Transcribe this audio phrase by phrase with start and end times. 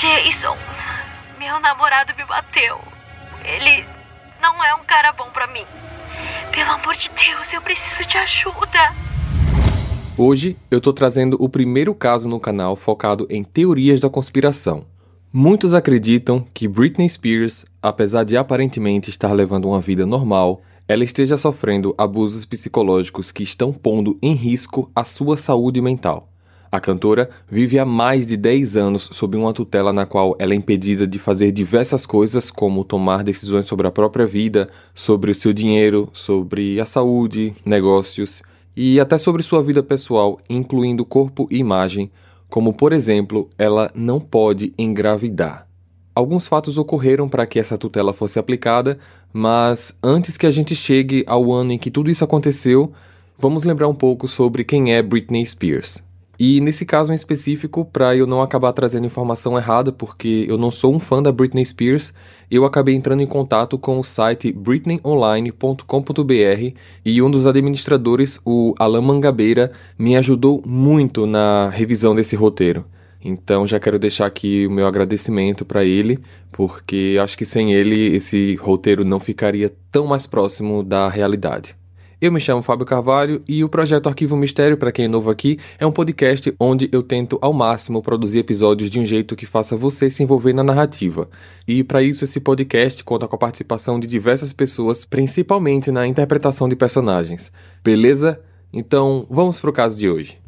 [0.00, 0.56] Jason,
[1.38, 2.78] meu namorado me bateu.
[3.44, 3.84] Ele
[4.40, 5.64] não é um cara bom para mim.
[6.50, 8.94] Pelo amor de Deus, eu preciso de ajuda.
[10.16, 14.86] Hoje eu tô trazendo o primeiro caso no canal focado em teorias da conspiração.
[15.30, 21.36] Muitos acreditam que Britney Spears, apesar de aparentemente estar levando uma vida normal, ela esteja
[21.36, 26.29] sofrendo abusos psicológicos que estão pondo em risco a sua saúde mental.
[26.72, 30.56] A cantora vive há mais de 10 anos sob uma tutela na qual ela é
[30.56, 35.52] impedida de fazer diversas coisas, como tomar decisões sobre a própria vida, sobre o seu
[35.52, 38.40] dinheiro, sobre a saúde, negócios
[38.76, 42.08] e até sobre sua vida pessoal, incluindo corpo e imagem,
[42.48, 45.66] como por exemplo, ela não pode engravidar.
[46.14, 48.96] Alguns fatos ocorreram para que essa tutela fosse aplicada,
[49.32, 52.92] mas antes que a gente chegue ao ano em que tudo isso aconteceu,
[53.36, 56.09] vamos lembrar um pouco sobre quem é Britney Spears.
[56.42, 60.70] E nesse caso em específico, para eu não acabar trazendo informação errada, porque eu não
[60.70, 62.14] sou um fã da Britney Spears,
[62.50, 66.74] eu acabei entrando em contato com o site britneyonline.com.br
[67.04, 72.86] e um dos administradores, o Alan Mangabeira, me ajudou muito na revisão desse roteiro.
[73.22, 76.18] Então já quero deixar aqui o meu agradecimento para ele,
[76.50, 81.78] porque acho que sem ele esse roteiro não ficaria tão mais próximo da realidade.
[82.20, 85.58] Eu me chamo Fábio Carvalho e o projeto Arquivo Mistério, para quem é novo aqui,
[85.78, 89.74] é um podcast onde eu tento ao máximo produzir episódios de um jeito que faça
[89.74, 91.30] você se envolver na narrativa.
[91.66, 96.68] E para isso esse podcast conta com a participação de diversas pessoas, principalmente na interpretação
[96.68, 97.50] de personagens.
[97.82, 98.38] Beleza?
[98.70, 100.39] Então, vamos pro caso de hoje.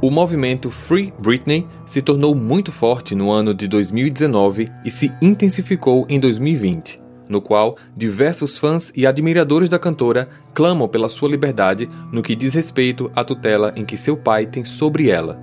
[0.00, 6.06] O movimento Free Britney se tornou muito forte no ano de 2019 e se intensificou
[6.08, 12.22] em 2020, no qual diversos fãs e admiradores da cantora clamam pela sua liberdade no
[12.22, 15.36] que diz respeito à tutela em que seu pai tem sobre ela.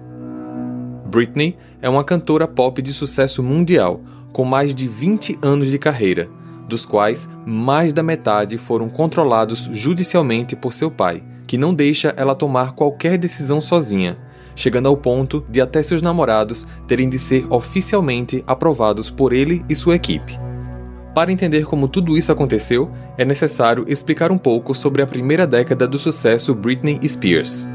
[1.05, 3.99] Britney é uma cantora pop de sucesso mundial,
[4.31, 6.29] com mais de 20 anos de carreira,
[6.65, 12.33] dos quais mais da metade foram controlados judicialmente por seu pai, que não deixa ela
[12.33, 14.17] tomar qualquer decisão sozinha
[14.55, 19.75] chegando ao ponto de até seus namorados terem de ser oficialmente aprovados por ele e
[19.75, 20.39] sua equipe.
[21.13, 25.87] Para entender como tudo isso aconteceu, é necessário explicar um pouco sobre a primeira década
[25.87, 27.67] do sucesso Britney Spears.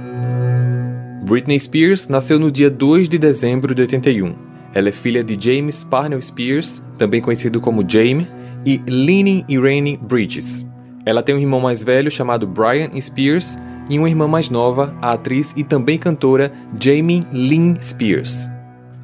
[1.25, 4.35] Britney Spears nasceu no dia 2 de dezembro de 81.
[4.75, 8.29] Ela é filha de James Parnell Spears, também conhecido como Jamie,
[8.65, 10.67] e Lenny Irene Bridges.
[11.07, 13.59] Ela tem um irmão mais velho chamado Brian Spears
[13.91, 18.49] e uma irmã mais nova, a atriz e também cantora Jamie Lynn Spears.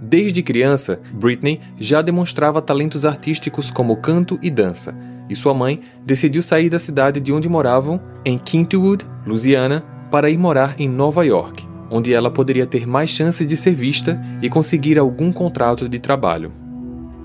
[0.01, 4.95] Desde criança, Britney já demonstrava talentos artísticos como canto e dança,
[5.29, 10.39] e sua mãe decidiu sair da cidade de onde moravam, em Kentwood, Louisiana, para ir
[10.39, 14.99] morar em Nova York, onde ela poderia ter mais chance de ser vista e conseguir
[14.99, 16.53] algum contrato de trabalho.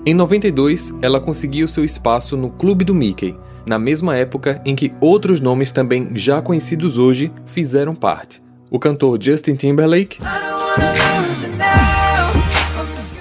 [0.04, 3.36] Em 92, ela conseguiu seu espaço no Clube do Mickey,
[3.66, 8.42] na mesma época em que outros nomes também já conhecidos hoje fizeram parte.
[8.70, 10.18] O cantor Justin Timberlake,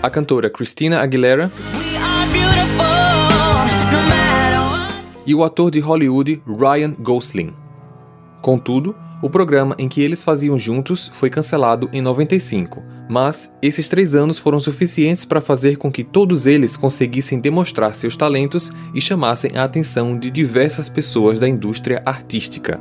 [0.01, 1.51] a cantora Christina Aguilera
[5.25, 7.53] e o ator de Hollywood Ryan Gosling.
[8.41, 14.16] Contudo, o programa em que eles faziam juntos foi cancelado em 95, mas esses três
[14.16, 19.51] anos foram suficientes para fazer com que todos eles conseguissem demonstrar seus talentos e chamassem
[19.57, 22.79] a atenção de diversas pessoas da indústria artística.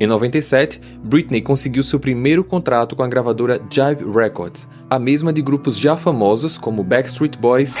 [0.00, 5.42] Em 97, Britney conseguiu seu primeiro contrato com a gravadora Jive Records, a mesma de
[5.42, 7.76] grupos já famosos como Backstreet Boys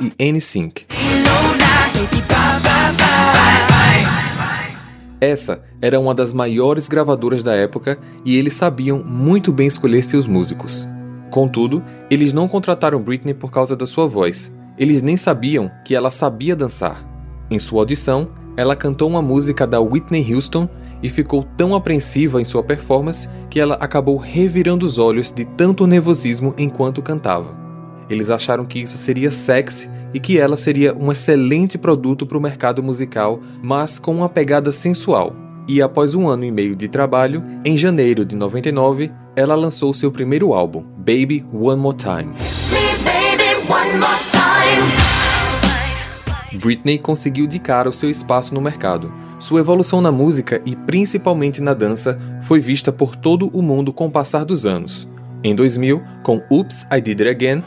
[0.00, 0.86] e NSYNC.
[5.20, 10.26] Essa era uma das maiores gravadoras da época e eles sabiam muito bem escolher seus
[10.26, 10.88] músicos.
[11.30, 14.52] Contudo, eles não contrataram Britney por causa da sua voz.
[14.78, 17.06] Eles nem sabiam que ela sabia dançar.
[17.50, 20.68] Em sua audição, ela cantou uma música da Whitney Houston
[21.02, 25.86] e ficou tão apreensiva em sua performance que ela acabou revirando os olhos de tanto
[25.86, 27.54] nervosismo enquanto cantava.
[28.08, 32.40] Eles acharam que isso seria sexy e que ela seria um excelente produto para o
[32.40, 35.34] mercado musical, mas com uma pegada sensual.
[35.68, 40.10] E após um ano e meio de trabalho, em janeiro de 99, ela lançou seu
[40.10, 42.32] primeiro álbum, Baby One More Time.
[46.60, 49.12] Britney conseguiu de cara o seu espaço no mercado.
[49.38, 54.06] Sua evolução na música e principalmente na dança foi vista por todo o mundo com
[54.06, 55.08] o passar dos anos.
[55.42, 57.62] Em 2000, com Oops, I Did It Again,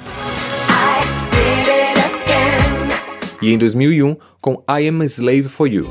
[3.44, 5.86] e em 2001 com I Am a Slave for You.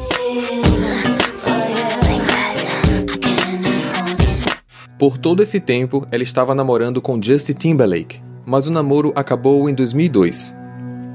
[4.98, 9.74] Por todo esse tempo, ela estava namorando com Justin Timberlake, mas o namoro acabou em
[9.74, 10.56] 2002.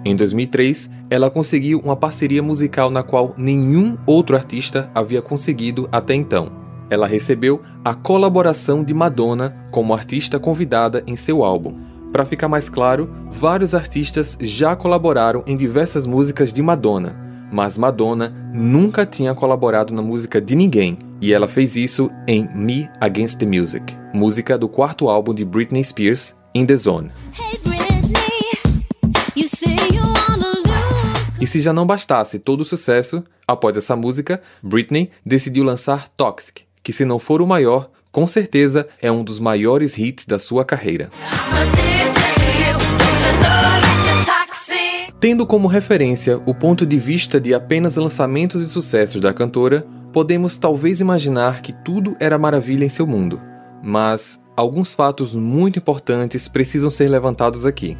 [0.06, 6.14] Em 2003, ela conseguiu uma parceria musical na qual nenhum outro artista havia conseguido até
[6.14, 6.52] então.
[6.88, 11.97] Ela recebeu a colaboração de Madonna como artista convidada em seu álbum.
[12.12, 17.16] Para ficar mais claro, vários artistas já colaboraram em diversas músicas de Madonna,
[17.52, 22.90] mas Madonna nunca tinha colaborado na música de ninguém, e ela fez isso em Me
[23.00, 27.12] Against the Music, música do quarto álbum de Britney Spears, In the Zone.
[31.40, 36.64] E se já não bastasse todo o sucesso, após essa música, Britney decidiu lançar Toxic,
[36.82, 40.66] que se não for o maior, com certeza é um dos maiores hits da sua
[40.66, 41.12] carreira.
[45.20, 50.58] Tendo como referência o ponto de vista de apenas lançamentos e sucessos da cantora, podemos
[50.58, 53.40] talvez imaginar que tudo era maravilha em seu mundo.
[53.84, 57.96] Mas alguns fatos muito importantes precisam ser levantados aqui.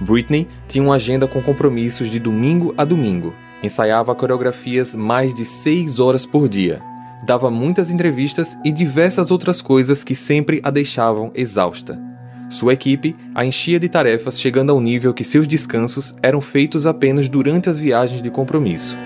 [0.00, 5.98] Britney tinha uma agenda com compromissos de domingo a domingo, ensaiava coreografias mais de seis
[5.98, 6.80] horas por dia,
[7.24, 12.00] dava muitas entrevistas e diversas outras coisas que sempre a deixavam exausta.
[12.48, 17.28] Sua equipe a enchia de tarefas, chegando ao nível que seus descansos eram feitos apenas
[17.28, 18.96] durante as viagens de compromisso.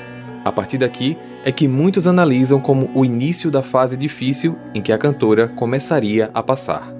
[0.44, 4.92] A partir daqui é que muitos analisam como o início da fase difícil em que
[4.92, 6.90] a cantora começaria a passar.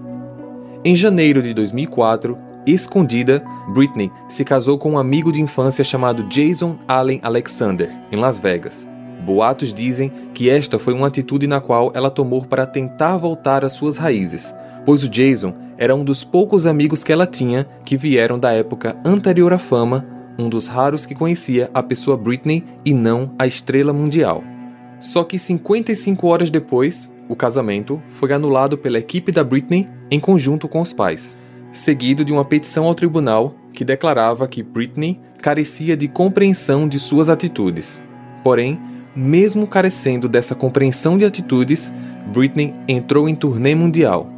[0.85, 6.77] Em janeiro de 2004, escondida, Britney se casou com um amigo de infância chamado Jason
[6.87, 8.94] Allen Alexander, em Las Vegas.
[9.25, 13.73] Boatos dizem que esta foi uma atitude na qual ela tomou para tentar voltar às
[13.73, 14.55] suas raízes,
[14.85, 18.97] pois o Jason era um dos poucos amigos que ela tinha que vieram da época
[19.05, 20.07] anterior à fama,
[20.39, 24.45] um dos raros que conhecia a pessoa Britney e não a estrela mundial.
[25.01, 30.69] Só que 55 horas depois, o casamento foi anulado pela equipe da Britney em conjunto
[30.69, 31.37] com os pais
[31.75, 37.29] seguido de uma petição ao tribunal que declarava que Britney carecia de compreensão de suas
[37.29, 38.01] atitudes.
[38.45, 38.81] Porém,
[39.15, 41.93] mesmo carecendo dessa compreensão de atitudes,
[42.33, 44.29] Britney entrou em turnê mundial.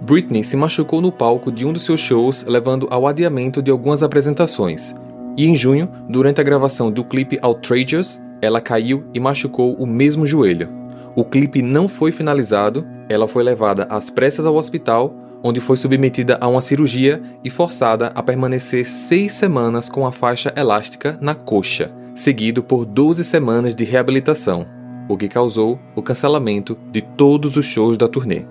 [0.00, 4.02] Britney se machucou no palco de um dos seus shows, levando ao adiamento de algumas
[4.02, 4.94] apresentações.
[5.36, 10.26] E em junho, durante a gravação do clipe Outrageous, ela caiu e machucou o mesmo
[10.26, 10.68] joelho.
[11.16, 16.38] O clipe não foi finalizado, ela foi levada às pressas ao hospital, onde foi submetida
[16.40, 21.90] a uma cirurgia e forçada a permanecer seis semanas com a faixa elástica na coxa,
[22.14, 24.66] seguido por 12 semanas de reabilitação,
[25.08, 28.44] o que causou o cancelamento de todos os shows da turnê.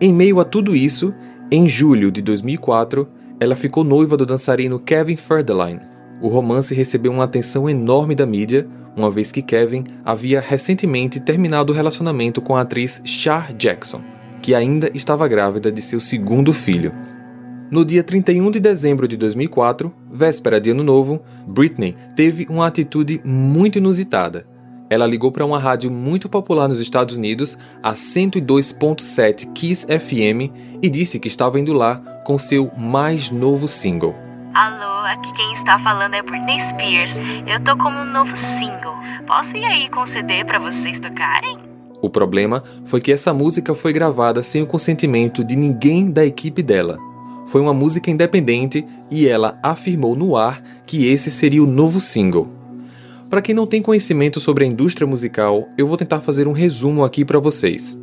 [0.00, 1.14] Em meio a tudo isso,
[1.50, 3.08] em julho de 2004,
[3.38, 5.80] ela ficou noiva do dançarino Kevin Federline.
[6.20, 8.66] O romance recebeu uma atenção enorme da mídia,
[8.96, 14.00] uma vez que Kevin havia recentemente terminado o relacionamento com a atriz Char Jackson,
[14.40, 16.92] que ainda estava grávida de seu segundo filho.
[17.72, 23.18] No dia 31 de dezembro de 2004, véspera de Ano Novo, Britney teve uma atitude
[23.24, 24.46] muito inusitada.
[24.90, 30.52] Ela ligou para uma rádio muito popular nos Estados Unidos, a 102.7 Kiss FM,
[30.82, 31.96] e disse que estava indo lá
[32.26, 34.14] com seu mais novo single.
[34.52, 37.14] Alô, aqui quem está falando é Britney Spears.
[37.46, 38.96] Eu tô com um novo single.
[39.26, 41.56] Posso ir aí com o CD para vocês tocarem?
[42.02, 46.62] O problema foi que essa música foi gravada sem o consentimento de ninguém da equipe
[46.62, 46.98] dela.
[47.46, 52.48] Foi uma música independente e ela afirmou no ar que esse seria o novo single.
[53.28, 57.04] Para quem não tem conhecimento sobre a indústria musical, eu vou tentar fazer um resumo
[57.04, 57.98] aqui para vocês.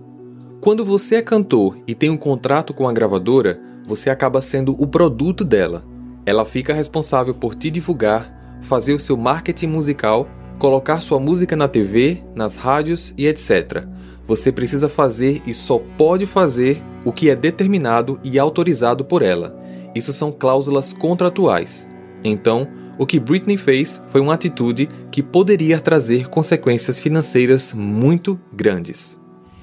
[0.59, 4.85] Quando você é cantor e tem um contrato com a gravadora, você acaba sendo o
[4.85, 5.83] produto dela.
[6.25, 10.27] Ela fica responsável por te divulgar, fazer o seu marketing musical
[10.59, 13.87] colocar sua música na TV, nas rádios e etc.
[14.29, 19.59] Você precisa fazer e só pode fazer o que é determinado e autorizado por ela.
[19.95, 21.87] Isso são cláusulas contratuais.
[22.23, 22.67] Então,
[22.99, 29.19] o que Britney fez foi uma atitude que poderia trazer consequências financeiras muito grandes.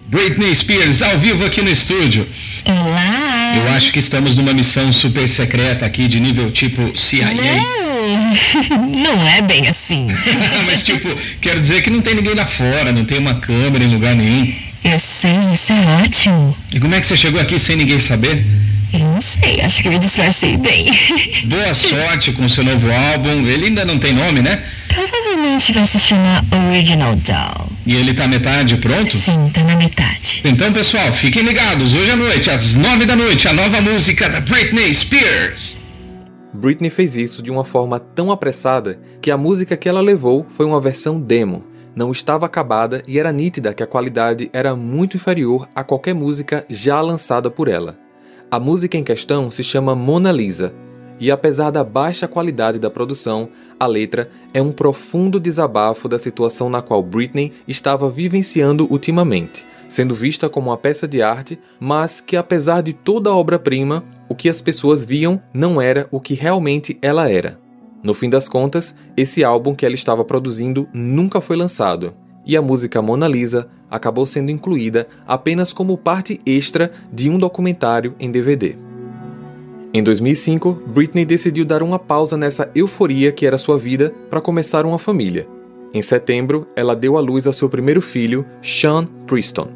[0.09, 2.27] Britney Spears ao vivo aqui no estúdio.
[2.67, 3.57] Olá!
[3.59, 7.33] Eu acho que estamos numa missão super secreta aqui de nível tipo CIA.
[7.35, 7.96] Não.
[8.97, 10.09] não é bem assim.
[10.67, 11.09] Mas, tipo,
[11.41, 14.53] quero dizer que não tem ninguém lá fora, não tem uma câmera em lugar nenhum.
[14.85, 16.57] Eu sei, isso é ótimo.
[16.73, 18.45] E como é que você chegou aqui sem ninguém saber?
[18.93, 20.87] Eu não sei, acho que me disfarcei bem.
[21.47, 23.47] Boa sorte com o seu novo álbum.
[23.47, 24.63] Ele ainda não tem nome, né?
[24.89, 27.73] Provavelmente vai se chamar Original Doll.
[27.85, 29.17] E ele tá metade pronto?
[29.19, 30.41] Sim, tá na metade.
[30.45, 31.93] Então, pessoal, fiquem ligados.
[31.93, 35.77] Hoje à noite, às nove da noite, a nova música da Britney Spears.
[36.57, 40.65] Britney fez isso de uma forma tão apressada que a música que ela levou foi
[40.65, 41.63] uma versão demo.
[41.95, 46.65] Não estava acabada e era nítida que a qualidade era muito inferior a qualquer música
[46.69, 47.99] já lançada por ela.
[48.51, 50.73] A música em questão se chama Mona Lisa,
[51.19, 53.49] e apesar da baixa qualidade da produção,
[53.79, 60.15] a letra é um profundo desabafo da situação na qual Britney estava vivenciando ultimamente, sendo
[60.15, 64.49] vista como uma peça de arte, mas que apesar de toda a obra-prima, o que
[64.49, 67.59] as pessoas viam não era o que realmente ela era.
[68.03, 72.15] No fim das contas, esse álbum que ela estava produzindo nunca foi lançado,
[72.45, 78.15] e a música Mona Lisa acabou sendo incluída apenas como parte extra de um documentário
[78.21, 78.77] em DVD.
[79.93, 84.85] Em 2005, Britney decidiu dar uma pausa nessa euforia que era sua vida para começar
[84.85, 85.49] uma família.
[85.97, 89.69] Em setembro, ela deu à luz ao seu primeiro filho, Sean Preston.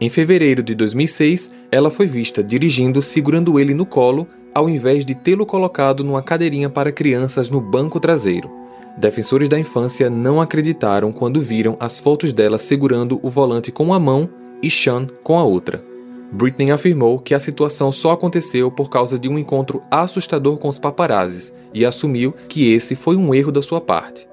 [0.00, 5.12] Em fevereiro de 2006, ela foi vista dirigindo segurando ele no colo, ao invés de
[5.12, 8.48] tê-lo colocado numa cadeirinha para crianças no banco traseiro.
[8.96, 13.98] Defensores da infância não acreditaram quando viram as fotos dela segurando o volante com uma
[13.98, 14.28] mão
[14.62, 15.82] e Sean com a outra.
[16.30, 20.78] Britney afirmou que a situação só aconteceu por causa de um encontro assustador com os
[20.78, 24.28] paparazzis e assumiu que esse foi um erro da sua parte.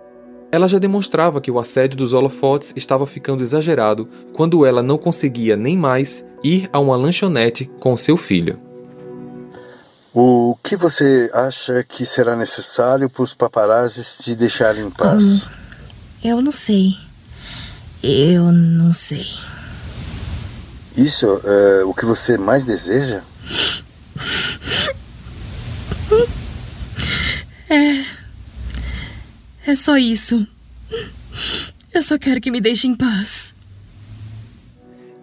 [0.54, 5.58] Ela já demonstrava que o assédio dos holofotes estava ficando exagerado quando ela não conseguia
[5.58, 8.60] nem mais ir a uma lanchonete com seu filho.
[10.14, 15.48] O que você acha que será necessário para os paparazzis te deixarem em paz?
[15.48, 15.50] Hum,
[16.24, 16.98] eu não sei.
[18.04, 19.26] Eu não sei.
[20.96, 23.24] Isso é o que você mais deseja?
[27.70, 28.13] É.
[29.66, 30.46] É só isso.
[31.94, 33.54] Eu só quero que me deixe em paz.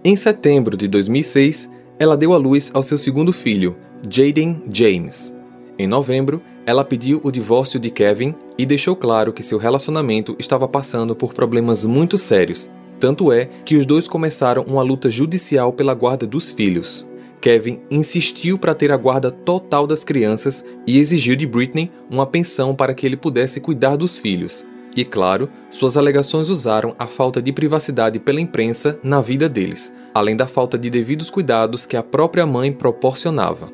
[0.02, 1.68] Em setembro de 2006,
[1.98, 3.76] ela deu à luz ao seu segundo filho,
[4.08, 5.32] Jaden James.
[5.78, 10.66] Em novembro, ela pediu o divórcio de Kevin e deixou claro que seu relacionamento estava
[10.66, 12.68] passando por problemas muito sérios
[13.00, 17.08] tanto é que os dois começaram uma luta judicial pela guarda dos filhos.
[17.40, 22.74] Kevin insistiu para ter a guarda total das crianças e exigiu de Britney uma pensão
[22.74, 24.66] para que ele pudesse cuidar dos filhos.
[24.94, 30.36] E claro, suas alegações usaram a falta de privacidade pela imprensa na vida deles, além
[30.36, 33.68] da falta de devidos cuidados que a própria mãe proporcionava.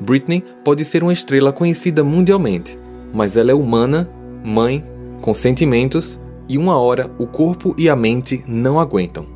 [0.00, 2.78] Britney pode ser uma estrela conhecida mundialmente,
[3.14, 4.10] mas ela é humana,
[4.44, 4.84] mãe,
[5.22, 9.26] com sentimentos e uma hora o corpo e a mente não aguentam.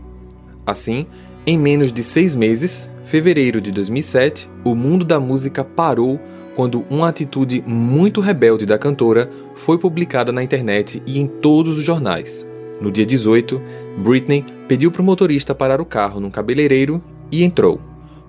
[0.66, 1.06] Assim,
[1.50, 6.20] em menos de seis meses, fevereiro de 2007, o mundo da música parou
[6.54, 11.84] quando uma atitude muito rebelde da cantora foi publicada na internet e em todos os
[11.84, 12.46] jornais.
[12.80, 13.60] No dia 18,
[13.98, 17.02] Britney pediu para o motorista parar o carro num cabeleireiro
[17.32, 17.80] e entrou.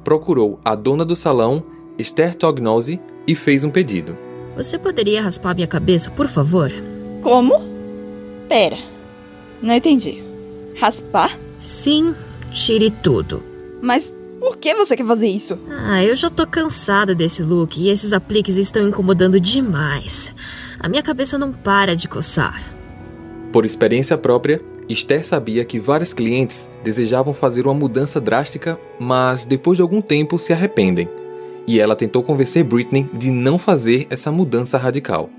[0.04, 1.64] Procurou a dona do salão,
[2.00, 4.18] Esther Tognose, e fez um pedido.
[4.56, 6.72] Você poderia raspar minha cabeça, por favor?
[7.22, 7.62] Como?
[8.50, 8.80] Pera,
[9.62, 10.24] não entendi.
[10.76, 11.38] Raspar?
[11.60, 12.16] Sim,
[12.52, 13.42] tire tudo.
[13.82, 15.58] Mas por que você quer fazer isso?
[15.70, 20.36] Ah, eu já tô cansada desse look e esses apliques estão incomodando demais.
[20.80, 22.62] A minha cabeça não para de coçar.
[23.52, 29.78] Por experiência própria, Esther sabia que vários clientes desejavam fazer uma mudança drástica, mas depois
[29.78, 31.08] de algum tempo se arrependem.
[31.68, 35.30] E ela tentou convencer Britney de não fazer essa mudança radical.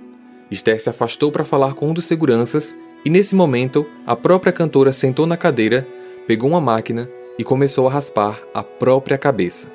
[0.51, 4.93] Esther se afastou para falar com um dos seguranças e nesse momento, a própria cantora
[4.93, 5.87] sentou na cadeira,
[6.33, 9.69] pegou uma máquina e começou a raspar a própria cabeça.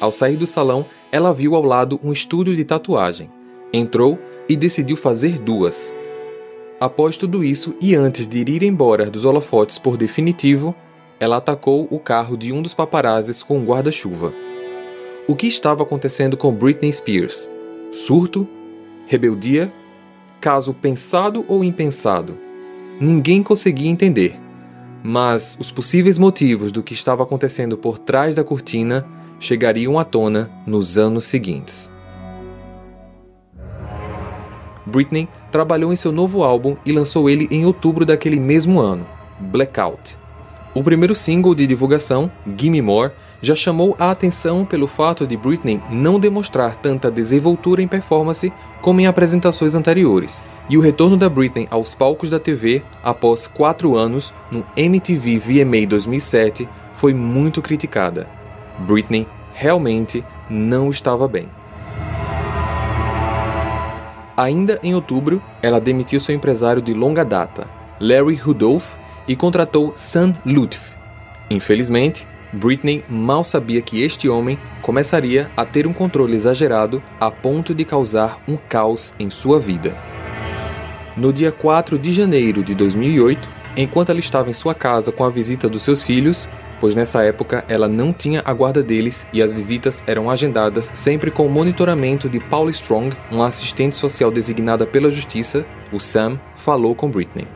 [0.00, 3.30] Ao sair do salão, ela viu ao lado um estúdio de tatuagem.
[3.70, 5.94] Entrou e decidiu fazer duas.
[6.80, 10.74] Após tudo isso e antes de ir embora dos holofotes por definitivo,
[11.20, 14.32] ela atacou o carro de um dos paparazzis com um guarda-chuva.
[15.28, 17.46] O que estava acontecendo com Britney Spears?
[17.92, 18.48] Surto
[19.06, 19.70] rebeldia,
[20.40, 22.51] caso pensado ou impensado.
[23.00, 24.38] Ninguém conseguia entender,
[25.02, 29.04] mas os possíveis motivos do que estava acontecendo por trás da cortina
[29.40, 31.90] chegariam à tona nos anos seguintes.
[34.86, 39.06] Britney trabalhou em seu novo álbum e lançou ele em outubro daquele mesmo ano,
[39.40, 40.18] Blackout.
[40.74, 45.80] O primeiro single de divulgação, Gimme More, já chamou a atenção pelo fato de Britney
[45.90, 51.68] não demonstrar tanta desenvoltura em performance como em apresentações anteriores, e o retorno da Britney
[51.70, 58.26] aos palcos da TV após quatro anos no MTV VMA 2007 foi muito criticada.
[58.78, 61.46] Britney realmente não estava bem.
[64.34, 67.68] Ainda em outubro, ela demitiu seu empresário de longa data,
[68.00, 68.94] Larry Rudolph,
[69.28, 70.92] e contratou Sam Lutf.
[71.50, 77.74] Infelizmente, Britney mal sabia que este homem começaria a ter um controle exagerado a ponto
[77.74, 79.94] de causar um caos em sua vida.
[81.16, 85.28] No dia 4 de janeiro de 2008, enquanto ela estava em sua casa com a
[85.28, 86.48] visita dos seus filhos,
[86.80, 91.30] pois nessa época ela não tinha a guarda deles e as visitas eram agendadas sempre
[91.30, 96.94] com o monitoramento de Paula Strong, uma assistente social designada pela justiça, o Sam falou
[96.94, 97.46] com Britney.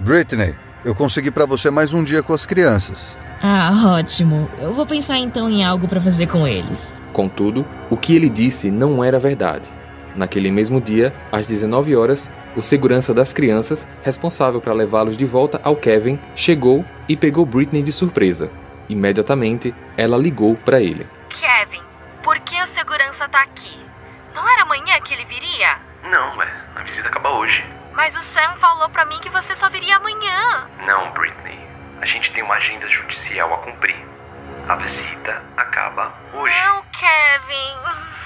[0.00, 0.54] Britney,
[0.84, 3.16] eu consegui para você mais um dia com as crianças.
[3.42, 4.50] Ah, ótimo.
[4.60, 7.00] Eu vou pensar então em algo para fazer com eles.
[7.12, 9.70] Contudo, o que ele disse não era verdade.
[10.14, 15.60] Naquele mesmo dia, às 19 horas, o segurança das crianças, responsável para levá-los de volta
[15.62, 18.50] ao Kevin, chegou e pegou Britney de surpresa.
[18.88, 21.06] Imediatamente, ela ligou para ele.
[21.28, 21.82] Kevin,
[22.22, 23.78] por que o segurança tá aqui?
[24.34, 25.78] Não era amanhã que ele viria?
[26.04, 26.48] Não, ué.
[26.74, 27.64] A visita acaba hoje.
[27.92, 30.66] Mas o Sam falou pra mim que você só viria amanhã.
[30.86, 31.58] Não, Britney.
[32.00, 33.96] A gente tem uma agenda judicial a cumprir.
[34.68, 36.54] A visita acaba hoje.
[36.64, 37.76] Não, Kevin.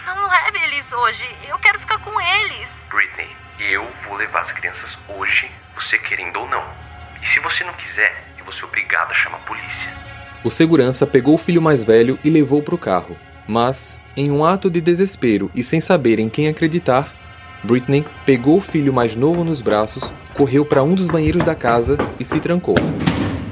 [0.07, 1.29] Não leve eles hoje.
[1.49, 2.69] Eu quero ficar com eles.
[2.91, 6.65] Britney, eu vou levar as crianças hoje, você querendo ou não.
[7.23, 9.91] E se você não quiser, eu vou ser obrigado a chamar a polícia.
[10.43, 13.17] O segurança pegou o filho mais velho e levou para o carro.
[13.47, 17.13] Mas, em um ato de desespero e sem saber em quem acreditar,
[17.63, 21.97] Britney pegou o filho mais novo nos braços, correu para um dos banheiros da casa
[22.21, 22.77] e se trancou.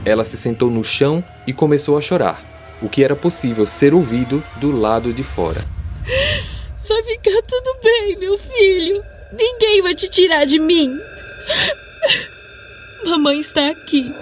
[0.05, 2.41] Ela se sentou no chão e começou a chorar,
[2.83, 5.65] o que era possível ser ouvido do lado de fora.
[6.87, 9.12] Vai ficar tudo bem, meu filho.
[9.33, 10.99] Ninguém vai te tirar de mim.
[13.05, 14.15] Mamãe está aqui.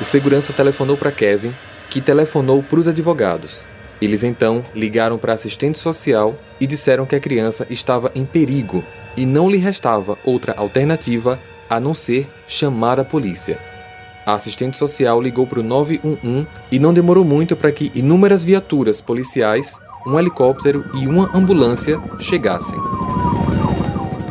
[0.00, 1.54] O segurança telefonou para Kevin,
[1.90, 3.66] que telefonou para os advogados.
[4.00, 8.84] Eles então ligaram para a assistente social e disseram que a criança estava em perigo
[9.16, 11.38] e não lhe restava outra alternativa
[11.68, 13.58] a não ser chamar a polícia.
[14.24, 19.00] A assistente social ligou para o 911 e não demorou muito para que inúmeras viaturas
[19.00, 22.78] policiais, um helicóptero e uma ambulância chegassem.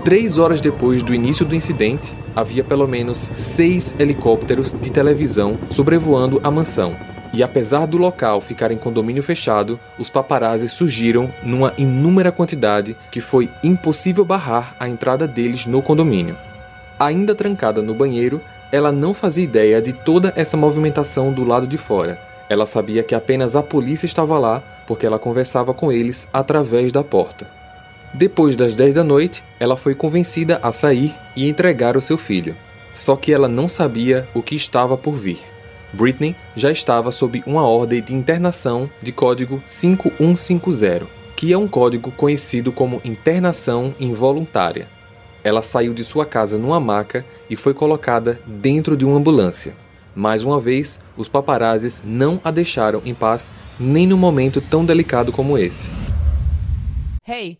[0.08, 6.40] Três horas depois do início do incidente, havia pelo menos seis helicópteros de televisão sobrevoando
[6.46, 6.96] a mansão.
[7.34, 13.20] E apesar do local ficar em condomínio fechado, os paparazzi surgiram numa inúmera quantidade que
[13.20, 16.38] foi impossível barrar a entrada deles no condomínio.
[16.98, 18.40] Ainda trancada no banheiro,
[18.72, 22.18] ela não fazia ideia de toda essa movimentação do lado de fora.
[22.50, 27.04] Ela sabia que apenas a polícia estava lá porque ela conversava com eles através da
[27.04, 27.57] porta.
[28.14, 32.56] Depois das 10 da noite, ela foi convencida a sair e entregar o seu filho.
[32.96, 35.40] Só que ela não sabia o que estava por vir.
[35.94, 42.12] Britney já estava sob uma ordem de internação de código 5150, que é um código
[42.12, 44.88] conhecido como internação involuntária.
[45.44, 49.76] Ela saiu de sua casa numa maca e foi colocada dentro de uma ambulância.
[50.14, 55.32] Mais uma vez, os paparazzis não a deixaram em paz nem num momento tão delicado
[55.32, 55.88] como esse.
[57.26, 57.60] Hey,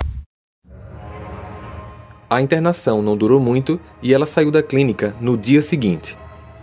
[2.31, 6.17] A internação não durou muito e ela saiu da clínica no dia seguinte.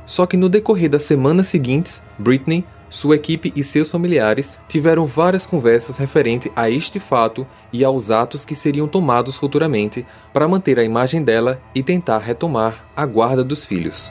[0.07, 5.45] Só que no decorrer das semanas seguintes, Britney, sua equipe e seus familiares tiveram várias
[5.45, 10.85] conversas referente a este fato e aos atos que seriam tomados futuramente para manter a
[10.85, 14.11] imagem dela e tentar retomar a guarda dos filhos.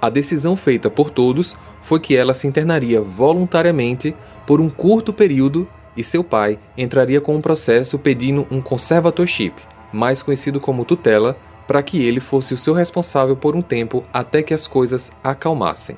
[0.00, 4.16] A decisão feita por todos foi que ela se internaria voluntariamente
[4.46, 9.60] por um curto período e seu pai entraria com um processo pedindo um conservatorship,
[9.92, 14.42] mais conhecido como tutela, para que ele fosse o seu responsável por um tempo até
[14.42, 15.96] que as coisas acalmassem.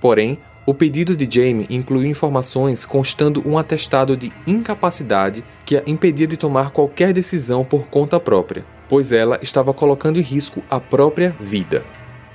[0.00, 6.26] Porém, o pedido de Jamie incluiu informações constando um atestado de incapacidade que a impedia
[6.26, 11.36] de tomar qualquer decisão por conta própria, pois ela estava colocando em risco a própria
[11.38, 11.84] vida.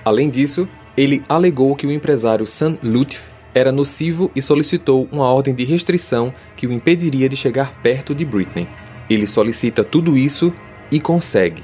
[0.06, 5.54] Além disso, ele alegou que o empresário Sam Lutf era nocivo e solicitou uma ordem
[5.56, 8.68] de restrição que o impediria de chegar perto de Britney.
[9.10, 10.54] Ele solicita tudo isso
[10.92, 11.64] e consegue.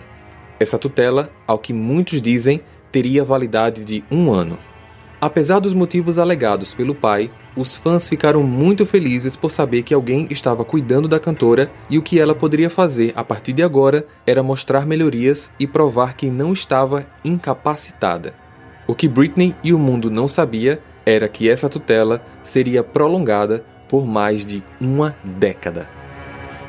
[0.60, 2.62] Essa tutela, ao que muitos dizem,
[2.92, 4.58] teria validade de um ano.
[5.20, 10.28] Apesar dos motivos alegados pelo pai, os fãs ficaram muito felizes por saber que alguém
[10.30, 14.44] estava cuidando da cantora e o que ela poderia fazer a partir de agora era
[14.44, 18.34] mostrar melhorias e provar que não estava incapacitada.
[18.86, 24.06] O que Britney e o mundo não sabia era que essa tutela seria prolongada por
[24.06, 25.88] mais de uma década.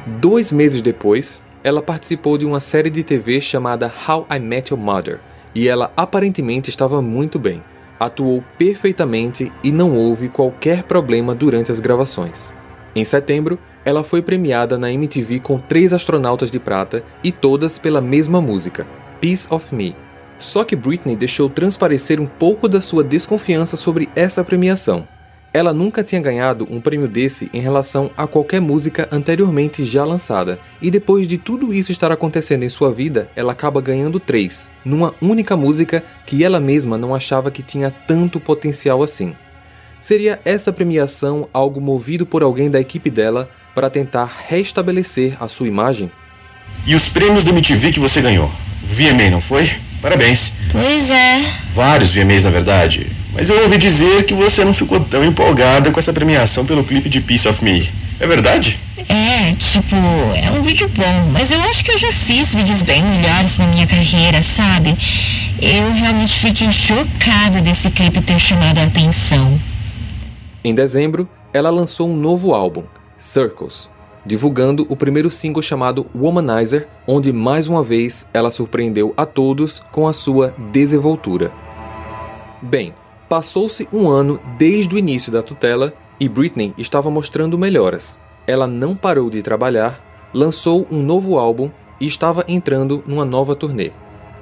[0.06, 4.80] Dois meses depois, ela participou de uma série de TV chamada How I Met Your
[4.80, 5.18] Mother,
[5.52, 7.60] e ela aparentemente estava muito bem.
[7.98, 12.54] Atuou perfeitamente e não houve qualquer problema durante as gravações.
[12.94, 18.00] Em setembro, ela foi premiada na MTV com três astronautas de prata e todas pela
[18.00, 18.86] mesma música,
[19.20, 19.96] Piece of Me.
[20.38, 25.08] Só que Britney deixou transparecer um pouco da sua desconfiança sobre essa premiação.
[25.56, 30.58] Ela nunca tinha ganhado um prêmio desse em relação a qualquer música anteriormente já lançada,
[30.82, 35.14] e depois de tudo isso estar acontecendo em sua vida, ela acaba ganhando três, numa
[35.18, 39.34] única música que ela mesma não achava que tinha tanto potencial assim.
[39.98, 45.68] Seria essa premiação algo movido por alguém da equipe dela para tentar restabelecer a sua
[45.68, 46.12] imagem?
[46.86, 48.50] E os prêmios da MTV que você ganhou?
[48.82, 49.72] VMA, não foi?
[50.02, 50.52] Parabéns.
[50.70, 51.50] Pois é.
[51.72, 53.06] Vários VMAs, na verdade.
[53.36, 57.10] Mas eu ouvi dizer que você não ficou tão empolgada com essa premiação pelo clipe
[57.10, 57.86] de Piece of Me.
[58.18, 58.80] É verdade?
[59.10, 59.94] É, tipo,
[60.34, 63.66] é um vídeo bom, mas eu acho que eu já fiz vídeos bem melhores na
[63.66, 64.96] minha carreira, sabe?
[65.60, 69.60] Eu realmente fiquei chocada desse clipe ter chamado a atenção.
[70.64, 72.84] Em dezembro, ela lançou um novo álbum,
[73.18, 73.90] Circles,
[74.24, 80.08] divulgando o primeiro single chamado Womanizer, onde mais uma vez ela surpreendeu a todos com
[80.08, 81.52] a sua desenvoltura.
[82.62, 82.94] Bem,
[83.28, 88.18] passou-se um ano desde o início da tutela e Britney estava mostrando melhoras.
[88.46, 90.00] Ela não parou de trabalhar,
[90.32, 93.92] lançou um novo álbum e estava entrando numa nova turnê.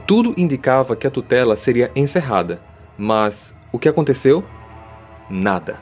[0.07, 2.61] Tudo indicava que a tutela seria encerrada,
[2.99, 4.45] mas o que aconteceu?
[5.31, 5.79] Nada.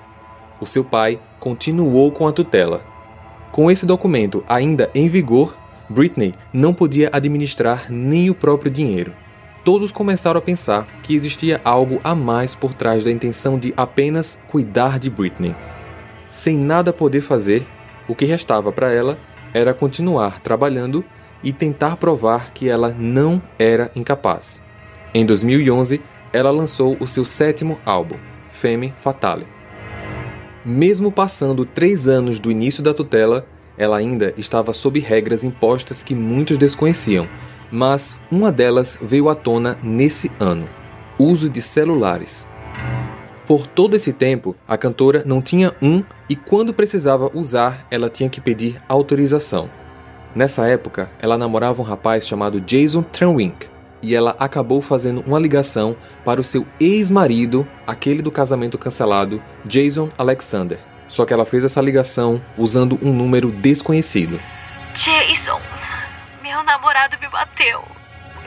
[0.61, 2.93] O seu pai continuou com a tutela,
[3.53, 5.55] com esse documento ainda em vigor,
[5.87, 9.13] Britney não podia administrar nem o próprio dinheiro.
[9.65, 14.41] Todos começaram a pensar que existia algo a mais por trás da intenção de apenas
[14.49, 15.55] cuidar de Britney.
[16.33, 17.65] Sem nada poder fazer,
[18.09, 19.17] o que restava para ela
[19.55, 21.05] era continuar trabalhando
[21.45, 24.61] e tentar provar que ela não era incapaz.
[25.15, 26.01] Em 2011,
[26.33, 28.17] ela lançou o seu sétimo álbum,
[28.51, 29.47] Femme Fatale.
[30.65, 33.47] Mesmo passando três anos do início da tutela,
[33.79, 37.29] ela ainda estava sob regras impostas que muitos desconheciam,
[37.73, 40.69] mas uma delas veio à tona nesse ano:
[41.19, 42.47] uso de celulares.
[43.47, 48.31] Por todo esse tempo, a cantora não tinha um e quando precisava usar, ela tinha
[48.31, 49.69] que pedir autorização.
[50.35, 53.67] Nessa época, ela namorava um rapaz chamado Jason Tranwink,
[54.03, 60.11] e ela acabou fazendo uma ligação para o seu ex-marido, aquele do casamento cancelado, Jason
[60.19, 60.79] Alexander.
[61.07, 64.41] Só que ela fez essa ligação usando um número desconhecido.
[64.95, 65.61] Jason,
[66.63, 67.83] meu namorado me bateu.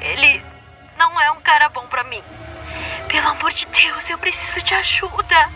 [0.01, 0.41] Ele
[0.97, 2.21] não é um cara bom para mim.
[3.10, 5.49] Pelo amor de Deus, eu preciso de ajuda.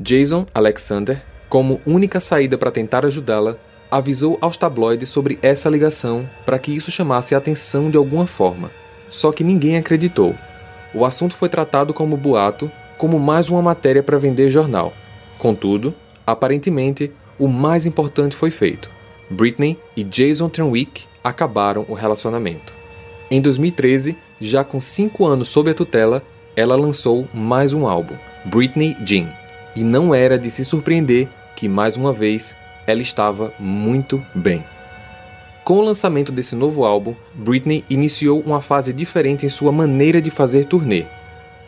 [0.00, 3.56] Jason Alexander, como única saída para tentar ajudá-la,
[3.90, 8.70] avisou aos tabloides sobre essa ligação para que isso chamasse a atenção de alguma forma.
[9.10, 10.34] Só que ninguém acreditou.
[10.94, 14.92] O assunto foi tratado como boato, como mais uma matéria para vender jornal.
[15.38, 15.94] Contudo,
[16.26, 18.90] aparentemente, o mais importante foi feito.
[19.30, 22.74] Britney e Jason Trenwick acabaram o relacionamento.
[23.30, 26.22] Em 2013, já com cinco anos sob a tutela,
[26.54, 29.28] ela lançou mais um álbum, Britney Jean.
[29.74, 32.54] E não era de se surpreender que, mais uma vez,
[32.86, 34.64] ela estava muito bem.
[35.64, 40.30] Com o lançamento desse novo álbum, Britney iniciou uma fase diferente em sua maneira de
[40.30, 41.06] fazer turnê.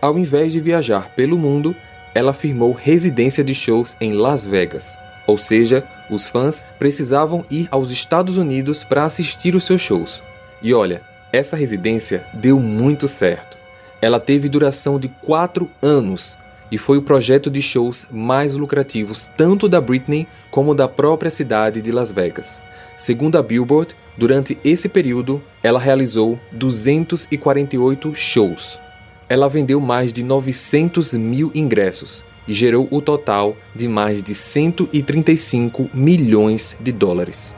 [0.01, 1.75] Ao invés de viajar pelo mundo,
[2.15, 4.99] ela firmou residência de shows em Las Vegas.
[5.27, 10.23] Ou seja, os fãs precisavam ir aos Estados Unidos para assistir os seus shows.
[10.63, 13.57] E olha, essa residência deu muito certo.
[14.01, 16.39] Ela teve duração de quatro anos
[16.71, 21.81] e foi o projeto de shows mais lucrativos tanto da Britney como da própria cidade
[21.81, 22.63] de Las Vegas.
[22.97, 28.81] Segundo a Billboard, durante esse período, ela realizou 248 shows.
[29.29, 35.91] Ela vendeu mais de 900 mil ingressos e gerou o total de mais de 135
[35.93, 37.55] milhões de dólares.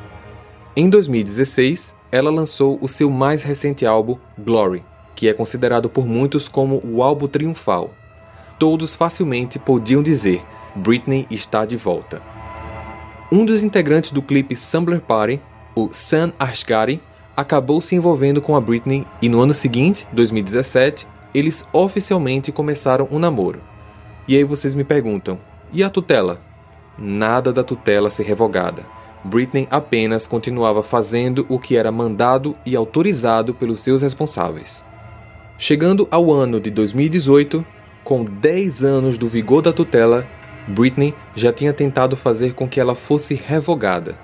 [0.77, 6.48] Em 2016, ela lançou o seu mais recente álbum, Glory, que é considerado por muitos
[6.48, 7.92] como o álbum triunfal
[8.59, 10.42] todos facilmente podiam dizer:
[10.74, 12.20] Britney está de volta.
[13.31, 15.40] Um dos integrantes do clipe Summer Party,
[15.74, 17.01] o Sam Asghari,
[17.37, 23.18] acabou se envolvendo com a Britney e no ano seguinte, 2017, eles oficialmente começaram um
[23.18, 23.61] namoro.
[24.28, 25.40] E aí vocês me perguntam:
[25.72, 26.38] e a tutela?
[26.98, 28.84] Nada da tutela ser revogada.
[29.24, 34.84] Britney apenas continuava fazendo o que era mandado e autorizado pelos seus responsáveis.
[35.56, 37.64] Chegando ao ano de 2018,
[38.04, 40.26] com 10 anos do vigor da tutela,
[40.68, 44.16] Britney já tinha tentado fazer com que ela fosse revogada.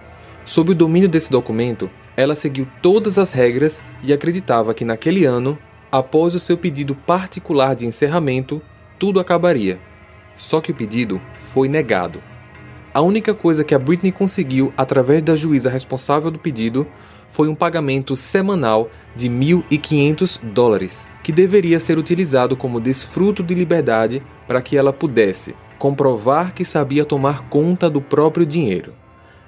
[0.44, 5.58] Sob o domínio desse documento, ela seguiu todas as regras e acreditava que naquele ano,
[5.90, 8.60] após o seu pedido particular de encerramento,
[8.98, 9.78] tudo acabaria.
[10.36, 12.22] Só que o pedido foi negado.
[12.92, 16.86] A única coisa que a Britney conseguiu através da juíza responsável do pedido
[17.28, 24.22] foi um pagamento semanal de 1.500 dólares, que deveria ser utilizado como desfruto de liberdade
[24.46, 28.94] para que ela pudesse comprovar que sabia tomar conta do próprio dinheiro.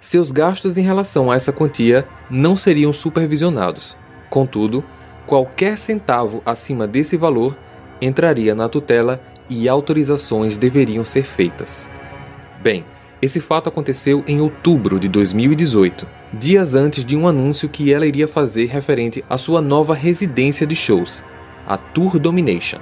[0.01, 3.97] Seus gastos em relação a essa quantia não seriam supervisionados.
[4.29, 4.85] Contudo,
[5.27, 7.57] qualquer centavo acima desse valor
[8.03, 11.89] entraria na tutela e autorizações deveriam ser feitas.
[12.63, 12.85] Bem,
[13.21, 18.29] esse fato aconteceu em outubro de 2018, dias antes de um anúncio que ela iria
[18.29, 21.25] fazer referente à sua nova residência de shows,
[21.67, 22.79] a Tour Domination.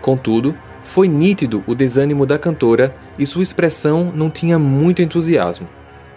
[0.00, 5.68] Contudo, foi nítido o desânimo da cantora e sua expressão não tinha muito entusiasmo.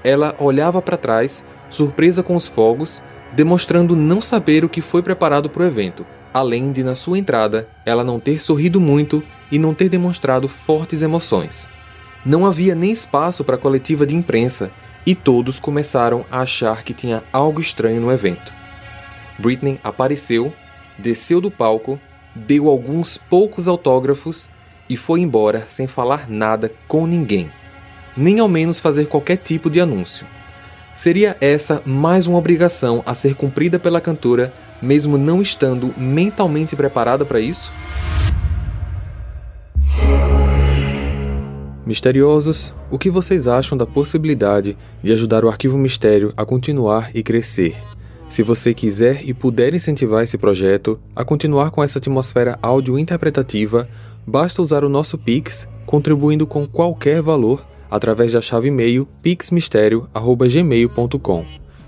[0.03, 5.49] Ela olhava para trás, surpresa com os fogos, demonstrando não saber o que foi preparado
[5.49, 9.73] para o evento, além de, na sua entrada, ela não ter sorrido muito e não
[9.73, 11.67] ter demonstrado fortes emoções.
[12.25, 14.71] Não havia nem espaço para coletiva de imprensa
[15.05, 18.53] e todos começaram a achar que tinha algo estranho no evento.
[19.37, 20.53] Britney apareceu,
[20.97, 21.99] desceu do palco,
[22.33, 24.49] deu alguns poucos autógrafos
[24.89, 27.51] e foi embora sem falar nada com ninguém,
[28.15, 30.25] nem ao menos fazer qualquer tipo de anúncio.
[30.95, 37.25] Seria essa mais uma obrigação a ser cumprida pela cantora, mesmo não estando mentalmente preparada
[37.25, 37.71] para isso?
[41.85, 47.21] Misteriosos, o que vocês acham da possibilidade de ajudar o Arquivo Mistério a continuar e
[47.21, 47.75] crescer?
[48.29, 53.85] Se você quiser e puder incentivar esse projeto a continuar com essa atmosfera áudio interpretativa,
[54.25, 61.45] basta usar o nosso Pix, contribuindo com qualquer valor através da chave e-mail pixmistério@gmail.com.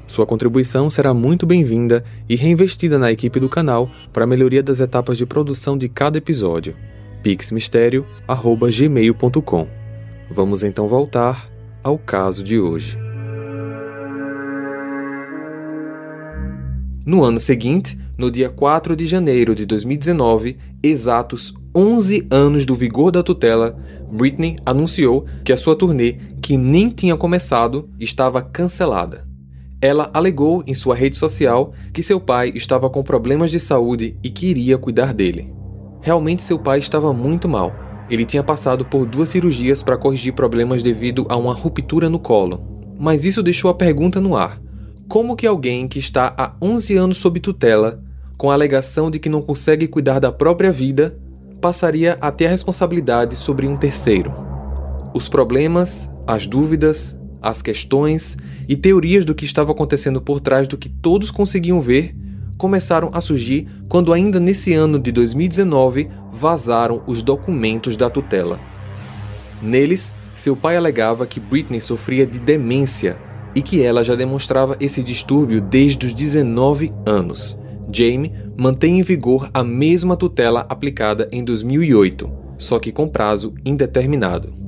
[0.07, 4.81] Sua contribuição será muito bem-vinda e reinvestida na equipe do canal para a melhoria das
[4.81, 6.75] etapas de produção de cada episódio.
[7.23, 9.84] pixmistério@gmail.com.
[10.29, 11.49] Vamos então voltar
[11.83, 12.97] ao caso de hoje.
[17.05, 23.11] No ano seguinte, no dia 4 de janeiro de 2019, exatos 11 anos do vigor
[23.11, 23.77] da tutela,
[24.11, 29.27] Britney anunciou que a sua turnê, que nem tinha começado, estava cancelada.
[29.79, 34.31] Ela alegou em sua rede social que seu pai estava com problemas de saúde e
[34.31, 35.53] queria cuidar dele.
[36.01, 40.83] Realmente seu pai estava muito mal ele tinha passado por duas cirurgias para corrigir problemas
[40.83, 42.61] devido a uma ruptura no colo.
[42.99, 44.61] Mas isso deixou a pergunta no ar:
[45.07, 48.01] como que alguém que está há 11 anos sob tutela,
[48.37, 51.17] com a alegação de que não consegue cuidar da própria vida,
[51.59, 54.33] passaria a ter a responsabilidade sobre um terceiro?
[55.13, 58.37] Os problemas, as dúvidas, as questões
[58.67, 62.15] e teorias do que estava acontecendo por trás do que todos conseguiam ver
[62.57, 68.59] começaram a surgir quando, ainda nesse ano de 2019, vazaram os documentos da tutela.
[69.61, 73.17] Neles, seu pai alegava que Britney sofria de demência
[73.55, 77.57] e que ela já demonstrava esse distúrbio desde os 19 anos.
[77.91, 84.64] Jamie mantém em vigor a mesma tutela aplicada em 2008, só que com prazo indeterminado.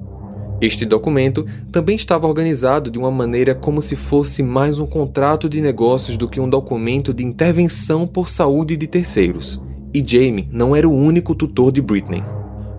[0.59, 5.61] Este documento também estava organizado de uma maneira como se fosse mais um contrato de
[5.61, 9.61] negócios do que um documento de intervenção por saúde de terceiros.
[9.93, 12.23] E Jamie não era o único tutor de Britney.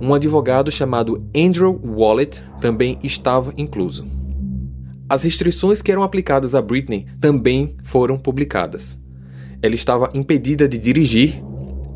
[0.01, 4.05] Um advogado chamado Andrew Wallet também estava incluso.
[5.09, 9.01] As restrições que eram aplicadas a Britney também foram publicadas.
[9.63, 11.43] Ela estava impedida de dirigir,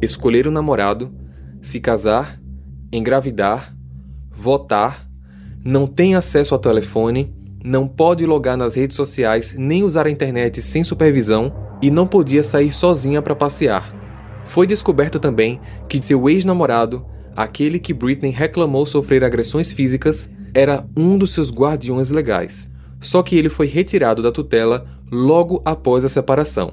[0.00, 1.12] escolher um namorado,
[1.60, 2.40] se casar,
[2.92, 3.76] engravidar,
[4.30, 5.11] votar
[5.64, 7.32] não tem acesso ao telefone,
[7.64, 12.42] não pode logar nas redes sociais nem usar a internet sem supervisão e não podia
[12.42, 13.94] sair sozinha para passear.
[14.44, 17.04] Foi descoberto também que seu ex-namorado,
[17.36, 22.68] aquele que Britney reclamou sofrer agressões físicas, era um dos seus guardiões legais.
[23.00, 26.72] Só que ele foi retirado da tutela logo após a separação.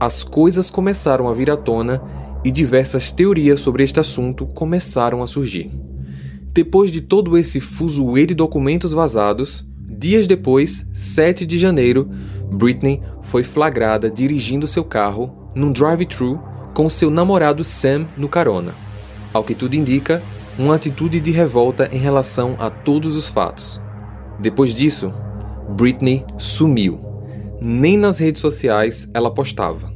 [0.00, 2.02] As coisas começaram a vir à tona
[2.44, 5.70] e diversas teorias sobre este assunto começaram a surgir.
[6.54, 12.08] Depois de todo esse fuzuê de documentos vazados, dias depois, 7 de janeiro,
[12.48, 16.40] Britney foi flagrada dirigindo seu carro num drive-thru
[16.72, 18.72] com seu namorado Sam no carona.
[19.32, 20.22] Ao que tudo indica,
[20.56, 23.80] uma atitude de revolta em relação a todos os fatos.
[24.38, 25.12] Depois disso,
[25.70, 27.00] Britney sumiu.
[27.60, 29.92] Nem nas redes sociais ela postava.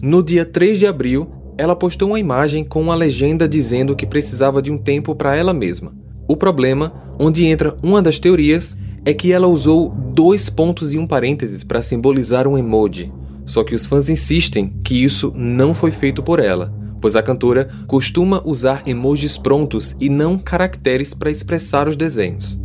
[0.00, 4.60] No dia 3 de abril, ela postou uma imagem com uma legenda dizendo que precisava
[4.60, 5.92] de um tempo para ela mesma.
[6.28, 11.06] O problema, onde entra uma das teorias, é que ela usou dois pontos e um
[11.06, 13.12] parênteses para simbolizar um emoji.
[13.44, 17.68] Só que os fãs insistem que isso não foi feito por ela, pois a cantora
[17.86, 22.58] costuma usar emojis prontos e não caracteres para expressar os desenhos.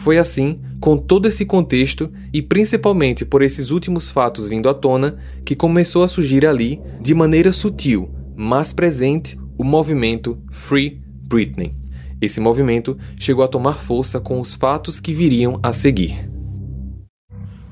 [0.00, 5.18] Foi assim, com todo esse contexto e principalmente por esses últimos fatos vindo à tona,
[5.44, 11.74] que começou a surgir ali, de maneira sutil, mas presente, o movimento Free Britney.
[12.18, 16.30] Esse movimento chegou a tomar força com os fatos que viriam a seguir.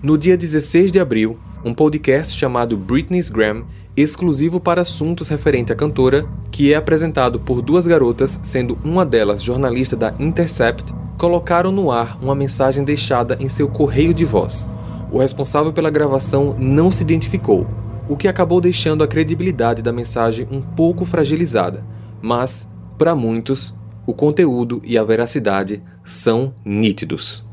[0.02, 3.64] No dia 16 de abril, um podcast chamado Britney's Gram,
[3.96, 9.42] exclusivo para assuntos referente à cantora, que é apresentado por duas garotas, sendo uma delas
[9.42, 14.68] jornalista da Intercept, colocaram no ar uma mensagem deixada em seu correio de voz.
[15.10, 17.66] O responsável pela gravação não se identificou,
[18.08, 21.84] o que acabou deixando a credibilidade da mensagem um pouco fragilizada,
[22.22, 23.74] mas, para muitos,
[24.06, 27.44] o conteúdo e a veracidade são nítidos.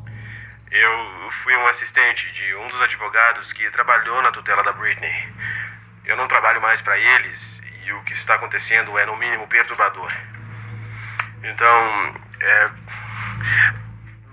[0.71, 5.11] Eu fui um assistente de um dos advogados que trabalhou na tutela da Britney.
[6.05, 10.11] Eu não trabalho mais para eles e o que está acontecendo é no mínimo perturbador.
[11.43, 12.69] Então, é.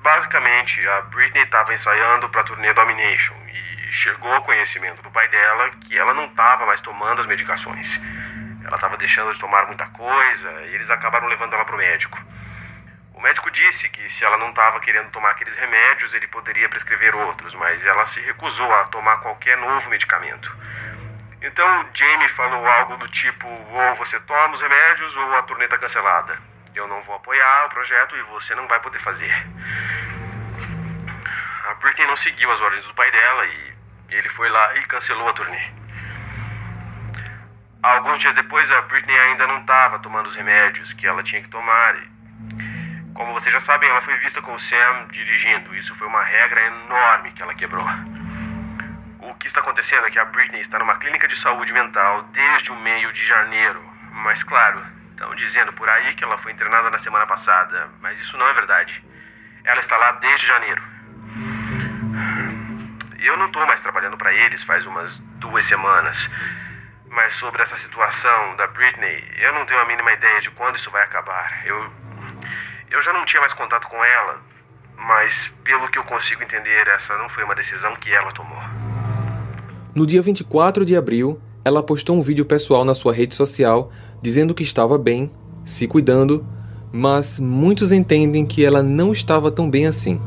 [0.02, 5.28] Basicamente, a Britney estava ensaiando para a turnê Domination e chegou ao conhecimento do pai
[5.28, 8.00] dela que ela não estava mais tomando as medicações.
[8.64, 12.18] Ela estava deixando de tomar muita coisa e eles acabaram levando ela para o médico.
[13.14, 17.14] O médico disse que se ela não estava querendo tomar aqueles remédios, ele poderia prescrever
[17.14, 20.52] outros, mas ela se recusou a tomar qualquer novo medicamento.
[21.40, 25.78] Então Jamie falou algo do tipo: ou você toma os remédios ou a turnê está
[25.78, 26.36] cancelada.
[26.74, 29.32] Eu não vou apoiar o projeto e você não vai poder fazer.
[31.68, 33.74] A Britney não seguiu as ordens do pai dela e
[34.10, 35.70] ele foi lá e cancelou a turnê.
[37.82, 41.48] Alguns dias depois, a Britney ainda não estava tomando os remédios que ela tinha que
[41.48, 41.96] tomar.
[41.96, 42.08] E,
[43.12, 45.74] como vocês já sabem, ela foi vista com o Sam dirigindo.
[45.74, 47.84] Isso foi uma regra enorme que ela quebrou.
[49.18, 52.72] O que está acontecendo é que a Britney está numa clínica de saúde mental desde
[52.72, 53.82] o meio de janeiro.
[54.12, 54.80] Mas, claro,
[55.22, 57.88] estão dizendo por aí que ela foi internada na semana passada.
[58.00, 59.02] Mas isso não é verdade.
[59.64, 60.82] Ela está lá desde janeiro.
[63.20, 66.28] Eu não estou mais trabalhando para eles faz umas duas semanas.
[67.08, 70.90] Mas sobre essa situação da Britney, eu não tenho a mínima ideia de quando isso
[70.90, 71.64] vai acabar.
[71.64, 72.02] Eu.
[72.90, 74.38] Eu já não tinha mais contato com ela,
[74.98, 78.62] mas pelo que eu consigo entender, essa não foi uma decisão que ela tomou.
[79.94, 83.90] No dia 24 de abril, ela postou um vídeo pessoal na sua rede social
[84.22, 85.30] dizendo que estava bem,
[85.64, 86.46] se cuidando,
[86.90, 90.20] mas muitos entendem que ela não estava tão bem assim.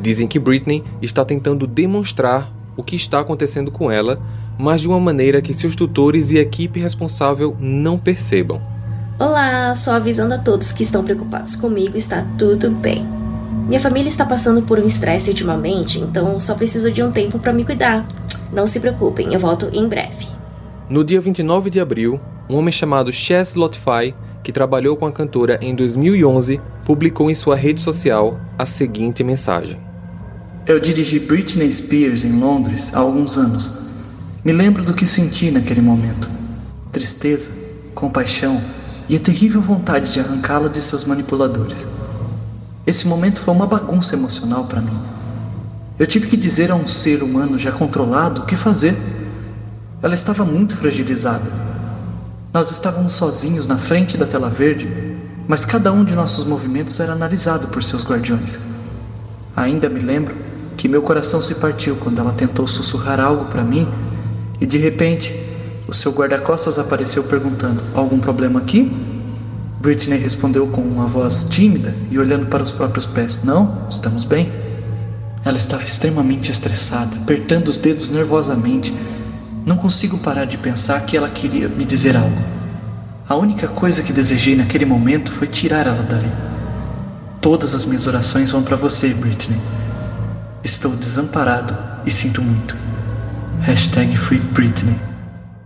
[0.00, 4.20] Dizem que Britney está tentando demonstrar o que está acontecendo com ela
[4.58, 8.60] mas de uma maneira que seus tutores e equipe responsável não percebam.
[9.18, 13.06] Olá, só avisando a todos que estão preocupados comigo, está tudo bem.
[13.68, 17.52] Minha família está passando por um estresse ultimamente, então só preciso de um tempo para
[17.52, 18.06] me cuidar.
[18.52, 20.26] Não se preocupem, eu volto em breve.
[20.88, 25.58] No dia 29 de abril, um homem chamado Chess Lotify, que trabalhou com a cantora
[25.60, 29.78] em 2011, publicou em sua rede social a seguinte mensagem:
[30.66, 33.88] Eu dirigi Britney Spears em Londres há alguns anos
[34.44, 36.30] me lembro do que senti naquele momento:
[36.92, 37.50] tristeza,
[37.94, 38.58] compaixão
[39.08, 41.86] e a terrível vontade de arrancá-la de seus manipuladores.
[42.86, 44.98] Esse momento foi uma bagunça emocional para mim.
[45.98, 48.96] Eu tive que dizer a um ser humano já controlado o que fazer.
[50.00, 51.44] Ela estava muito fragilizada.
[52.52, 54.88] Nós estávamos sozinhos na frente da tela verde,
[55.46, 58.58] mas cada um de nossos movimentos era analisado por seus guardiões.
[59.56, 60.36] Ainda me lembro
[60.76, 63.86] que meu coração se partiu quando ela tentou sussurrar algo para mim
[64.60, 65.38] e de repente,
[65.86, 68.90] o seu guarda-costas apareceu perguntando: Algum problema aqui?
[69.80, 74.50] Britney respondeu com uma voz tímida e olhando para os próprios pés: Não, estamos bem.
[75.44, 78.92] Ela estava extremamente estressada, apertando os dedos nervosamente.
[79.68, 82.42] Não consigo parar de pensar que ela queria me dizer algo.
[83.28, 86.32] A única coisa que desejei naquele momento foi tirar ela dali.
[87.42, 89.60] Todas as minhas orações vão para você, Britney.
[90.64, 92.74] Estou desamparado e sinto muito.
[93.60, 94.96] Hashtag Free Britney.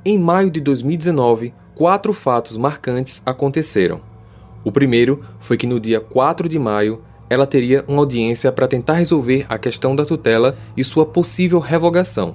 [0.05, 4.01] Em maio de 2019, quatro fatos marcantes aconteceram.
[4.65, 8.95] O primeiro foi que no dia 4 de maio, ela teria uma audiência para tentar
[8.95, 12.35] resolver a questão da tutela e sua possível revogação.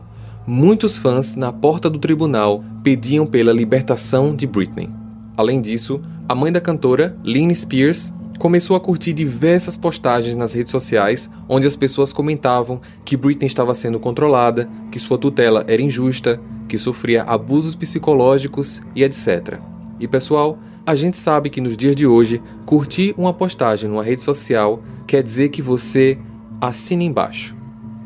[0.49, 4.89] Muitos fãs na porta do tribunal pediam pela libertação de Britney.
[5.35, 10.71] Além disso, a mãe da cantora, Lynn Spears, começou a curtir diversas postagens nas redes
[10.71, 16.39] sociais onde as pessoas comentavam que Britney estava sendo controlada, que sua tutela era injusta,
[16.69, 19.59] que sofria abusos psicológicos e etc.
[19.99, 24.21] E pessoal, a gente sabe que nos dias de hoje, curtir uma postagem numa rede
[24.21, 26.17] social quer dizer que você
[26.61, 27.56] assina embaixo.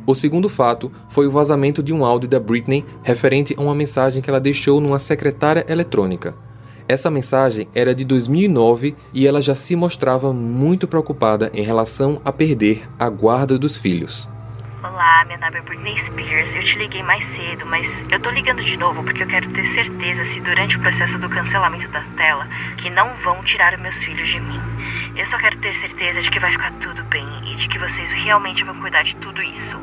[0.05, 4.21] O segundo fato foi o vazamento de um áudio da Britney referente a uma mensagem
[4.21, 6.33] que ela deixou numa secretária eletrônica.
[6.87, 12.31] Essa mensagem era de 2009 e ela já se mostrava muito preocupada em relação a
[12.31, 14.27] perder a guarda dos filhos.
[14.83, 16.55] Olá, meu nome é Britney Spears.
[16.55, 19.65] Eu te liguei mais cedo, mas eu tô ligando de novo porque eu quero ter
[19.67, 22.47] certeza se durante o processo do cancelamento da tela
[22.77, 24.59] que não vão tirar meus filhos de mim.
[25.15, 28.09] Eu só quero ter certeza de que vai ficar tudo bem e de que vocês
[28.09, 29.77] realmente vão cuidar de tudo isso.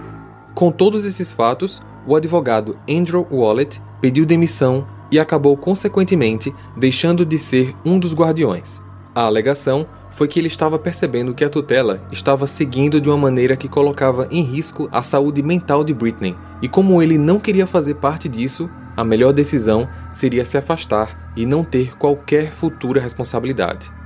[0.55, 7.39] Com todos esses fatos, o advogado Andrew Wallet pediu demissão e acabou consequentemente deixando de
[7.39, 8.83] ser um dos guardiões.
[9.15, 13.57] A alegação foi que ele estava percebendo que a tutela estava seguindo de uma maneira
[13.57, 17.95] que colocava em risco a saúde mental de Britney, e como ele não queria fazer
[17.95, 23.98] parte disso, a melhor decisão seria se afastar e não ter qualquer futura responsabilidade.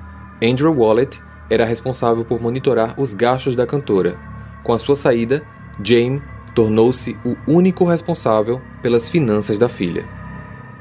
[0.42, 4.16] Andrew Wallet era responsável por monitorar os gastos da cantora.
[4.64, 5.40] Com a sua saída,
[5.80, 6.20] James
[6.52, 10.04] tornou-se o único responsável pelas finanças da filha.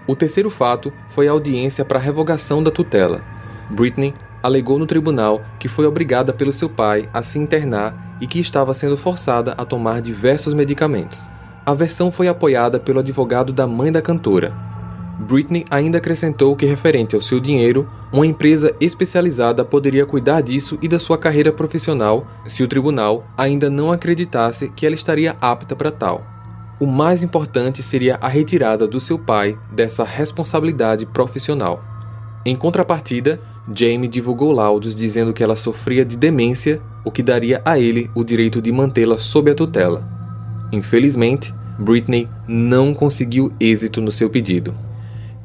[0.07, 3.24] O terceiro fato foi a audiência para a revogação da tutela.
[3.70, 8.39] Britney alegou no tribunal que foi obrigada pelo seu pai a se internar e que
[8.39, 11.30] estava sendo forçada a tomar diversos medicamentos.
[11.64, 14.71] A versão foi apoiada pelo advogado da mãe da cantora.
[15.20, 20.88] Britney ainda acrescentou que, referente ao seu dinheiro, uma empresa especializada poderia cuidar disso e
[20.88, 25.91] da sua carreira profissional se o tribunal ainda não acreditasse que ela estaria apta para
[25.91, 26.26] tal.
[26.80, 31.84] O mais importante seria a retirada do seu pai dessa responsabilidade profissional.
[32.43, 33.39] Em contrapartida,
[33.72, 38.24] Jamie divulgou laudos dizendo que ela sofria de demência, o que daria a ele o
[38.24, 40.07] direito de mantê-la sob a tutela.
[40.72, 44.74] Infelizmente, Britney não conseguiu êxito no seu pedido.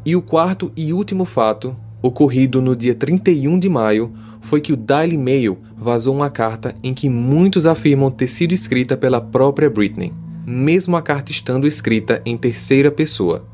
[0.06, 4.76] E o quarto e último fato, ocorrido no dia 31 de maio, foi que o
[4.76, 10.12] Daily Mail vazou uma carta em que muitos afirmam ter sido escrita pela própria Britney
[10.46, 13.44] mesmo a carta estando escrita em terceira pessoa.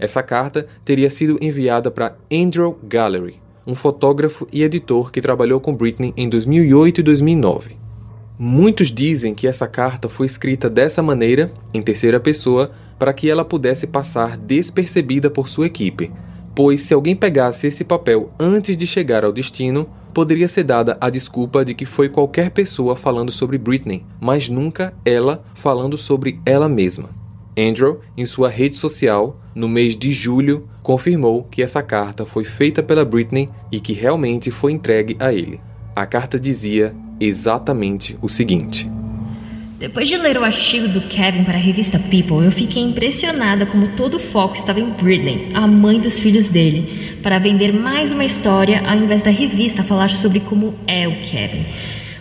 [0.00, 5.76] Essa carta teria sido enviada para Andrew Gallery, um fotógrafo e editor que trabalhou com
[5.76, 7.76] Britney em 2008 e 2009.
[8.42, 13.44] Muitos dizem que essa carta foi escrita dessa maneira, em terceira pessoa, para que ela
[13.44, 16.10] pudesse passar despercebida por sua equipe,
[16.54, 21.10] pois se alguém pegasse esse papel antes de chegar ao destino, poderia ser dada a
[21.10, 26.66] desculpa de que foi qualquer pessoa falando sobre Britney, mas nunca ela falando sobre ela
[26.66, 27.10] mesma.
[27.58, 32.82] Andrew, em sua rede social, no mês de julho, confirmou que essa carta foi feita
[32.82, 35.60] pela Britney e que realmente foi entregue a ele.
[35.94, 38.90] A carta dizia exatamente o seguinte:
[39.80, 43.88] depois de ler o artigo do Kevin para a revista People, eu fiquei impressionada como
[43.96, 48.24] todo o foco estava em Britney, a mãe dos filhos dele, para vender mais uma
[48.24, 51.64] história ao invés da revista falar sobre como é o Kevin.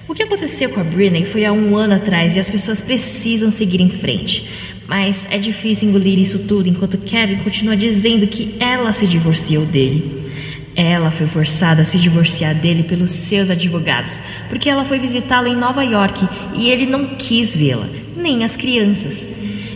[0.07, 3.51] O que aconteceu com a Britney foi há um ano atrás e as pessoas precisam
[3.51, 4.49] seguir em frente.
[4.87, 10.28] Mas é difícil engolir isso tudo enquanto Kevin continua dizendo que ela se divorciou dele.
[10.75, 15.55] Ela foi forçada a se divorciar dele pelos seus advogados, porque ela foi visitá-lo em
[15.55, 19.27] Nova York e ele não quis vê-la, nem as crianças.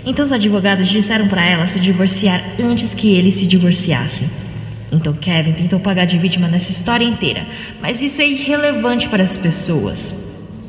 [0.06, 4.30] Então os advogados disseram para ela se divorciar antes que ele se divorciasse.
[4.92, 7.46] Então Kevin tentou pagar de vítima nessa história inteira,
[7.82, 10.14] mas isso é irrelevante para as pessoas.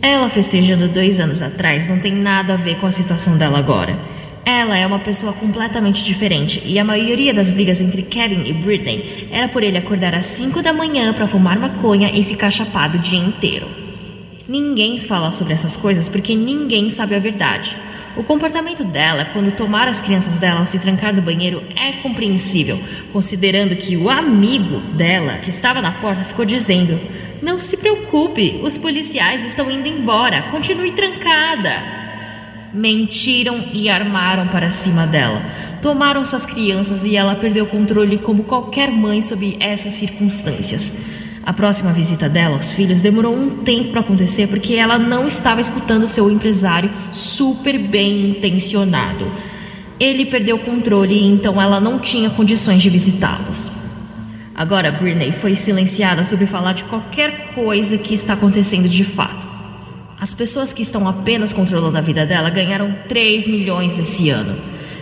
[0.01, 3.97] Ela festejando dois anos atrás não tem nada a ver com a situação dela agora.
[4.47, 9.29] Ela é uma pessoa completamente diferente e a maioria das brigas entre Kevin e Britney
[9.31, 13.01] era por ele acordar às 5 da manhã para fumar maconha e ficar chapado o
[13.01, 13.67] dia inteiro.
[14.47, 17.75] Ninguém fala sobre essas coisas porque ninguém sabe a verdade.
[18.19, 22.79] O comportamento dela quando tomar as crianças dela ao se trancar no banheiro é compreensível,
[23.15, 27.01] considerando que o amigo dela, que estava na porta, ficou dizendo:
[27.43, 32.04] Não se preocupe, os policiais estão indo embora, continue trancada.
[32.75, 35.41] Mentiram e armaram para cima dela.
[35.81, 40.93] Tomaram suas crianças e ela perdeu o controle como qualquer mãe sob essas circunstâncias.
[41.47, 45.61] A próxima visita dela aos filhos demorou um tempo para acontecer porque ela não estava
[45.61, 49.31] escutando seu empresário super bem intencionado.
[50.01, 53.71] Ele perdeu o controle e então ela não tinha condições de visitá-los.
[54.53, 59.44] Agora Britney foi silenciada sobre falar de qualquer coisa que está acontecendo de fato.
[60.25, 64.57] As pessoas que estão apenas controlando a vida dela ganharam 3 milhões esse ano.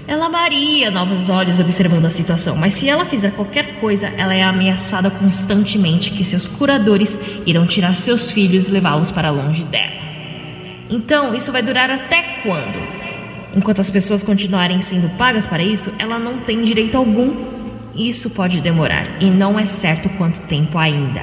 [0.04, 4.42] Ela amaria novos olhos observando a situação, mas se ela fizer qualquer coisa, ela é
[4.42, 7.16] ameaçada constantemente que seus curadores
[7.46, 9.94] irão tirar seus filhos e levá-los para longe dela.
[10.90, 12.82] Então, isso vai durar até quando?
[13.54, 17.32] Enquanto as pessoas continuarem sendo pagas para isso, ela não tem direito algum.
[17.94, 21.22] Isso pode demorar e não é certo quanto tempo ainda.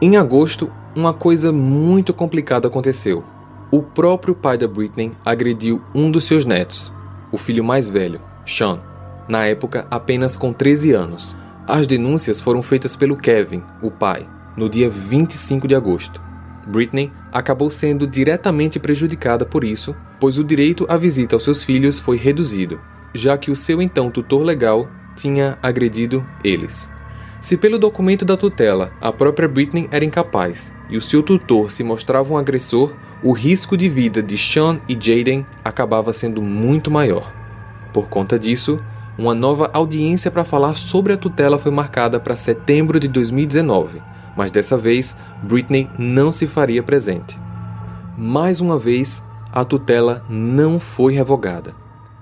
[0.00, 3.22] Em agosto, uma coisa muito complicada aconteceu.
[3.70, 6.90] O próprio pai da Britney agrediu um dos seus netos,
[7.30, 8.80] o filho mais velho, Sean,
[9.28, 11.36] na época apenas com 13 anos.
[11.66, 14.26] As denúncias foram feitas pelo Kevin, o pai,
[14.56, 16.22] no dia 25 de agosto.
[16.66, 21.98] Britney acabou sendo diretamente prejudicada por isso, pois o direito à visita aos seus filhos
[21.98, 22.80] foi reduzido,
[23.12, 26.90] já que o seu então tutor legal tinha agredido eles.
[27.40, 31.82] Se pelo documento da tutela a própria Britney era incapaz e o seu tutor se
[31.82, 37.32] mostrava um agressor, o risco de vida de Sean e Jaden acabava sendo muito maior.
[37.92, 38.78] Por conta disso,
[39.18, 44.02] uma nova audiência para falar sobre a tutela foi marcada para setembro de 2019,
[44.36, 47.40] mas dessa vez Britney não se faria presente.
[48.16, 51.74] Mais uma vez, a tutela não foi revogada.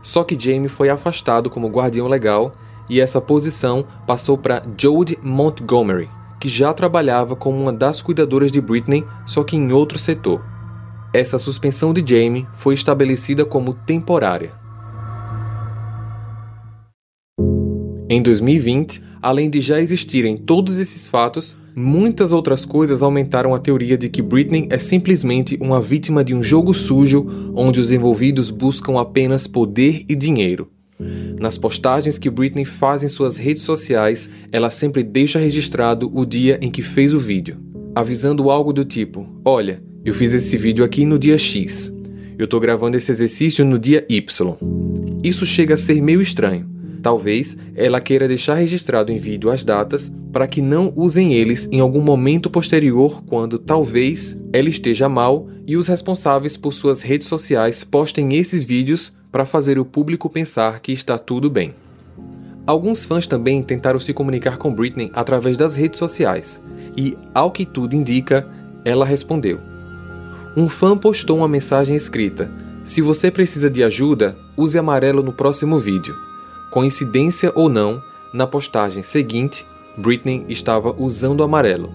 [0.03, 2.53] Só que Jamie foi afastado como guardião legal
[2.89, 6.09] e essa posição passou para Jodie Montgomery,
[6.45, 10.45] que já trabalhava como uma das cuidadoras de Britney, só que em outro setor.
[11.11, 14.53] Essa suspensão de Jamie foi estabelecida como temporária.
[18.11, 23.97] Em 2020, além de já existirem todos esses fatos, muitas outras coisas aumentaram a teoria
[23.97, 29.01] de que Britney é simplesmente uma vítima de um jogo sujo onde os envolvidos buscam
[29.01, 30.74] apenas poder e dinheiro.
[31.39, 36.59] Nas postagens que Britney faz em suas redes sociais, ela sempre deixa registrado o dia
[36.63, 37.57] em que fez o vídeo,
[37.95, 41.93] avisando algo do tipo: Olha, eu fiz esse vídeo aqui no dia X.
[42.39, 44.57] Eu tô gravando esse exercício no dia Y.
[45.23, 46.69] Isso chega a ser meio estranho.
[47.03, 51.79] Talvez ela queira deixar registrado em vídeo as datas para que não usem eles em
[51.79, 57.85] algum momento posterior quando talvez ela esteja mal e os responsáveis por suas redes sociais
[57.85, 61.75] postem esses vídeos para fazer o público pensar que está tudo bem.
[62.65, 66.63] Alguns fãs também tentaram se comunicar com Britney através das redes sociais
[66.97, 68.49] e, ao que tudo indica,
[68.85, 69.59] ela respondeu.
[70.57, 72.49] Um fã postou uma mensagem escrita:
[72.85, 76.15] Se você precisa de ajuda, use amarelo no próximo vídeo.
[76.71, 78.01] Coincidência ou não,
[78.33, 79.67] na postagem seguinte,
[79.99, 81.93] Britney estava usando amarelo.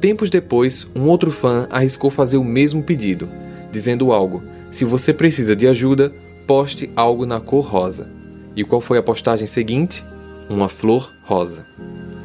[0.00, 3.28] Tempos depois, um outro fã arriscou fazer o mesmo pedido,
[3.70, 6.10] dizendo algo: Se você precisa de ajuda,
[6.46, 8.10] poste algo na cor rosa.
[8.54, 10.04] E qual foi a postagem seguinte?
[10.48, 11.66] Uma flor rosa.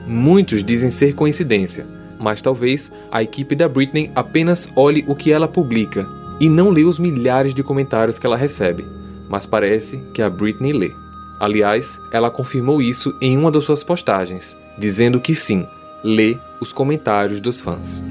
[0.06, 1.86] Muitos dizem ser coincidência,
[2.20, 6.08] mas talvez a equipe da Britney apenas olhe o que ela publica
[6.40, 8.86] e não lê os milhares de comentários que ela recebe.
[9.30, 10.92] Mas parece que a Britney lê.
[11.40, 15.68] Aliás, ela confirmou isso em uma das suas postagens, dizendo que sim,
[16.04, 18.04] lê os comentários dos fãs.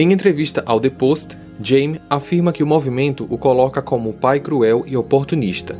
[0.00, 4.84] Em entrevista ao The Post, James afirma que o movimento o coloca como pai cruel
[4.86, 5.76] e oportunista.